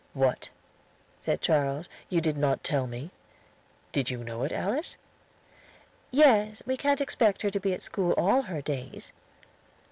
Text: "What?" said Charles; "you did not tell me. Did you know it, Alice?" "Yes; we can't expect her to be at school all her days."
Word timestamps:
"What?" 0.13 0.49
said 1.19 1.41
Charles; 1.41 1.87
"you 2.09 2.21
did 2.21 2.35
not 2.35 2.63
tell 2.63 2.87
me. 2.87 3.11
Did 3.91 4.09
you 4.09 4.23
know 4.23 4.41
it, 4.41 4.51
Alice?" 4.51 4.97
"Yes; 6.09 6.63
we 6.65 6.75
can't 6.75 7.01
expect 7.01 7.43
her 7.43 7.51
to 7.51 7.59
be 7.59 7.71
at 7.71 7.83
school 7.83 8.13
all 8.13 8.41
her 8.41 8.63
days." 8.63 9.11